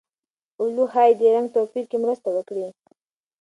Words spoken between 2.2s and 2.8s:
وکړي.